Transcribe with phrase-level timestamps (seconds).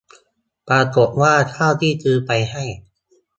[0.67, 2.63] ปรากฏว่าข้าวที่ซื้อไปให้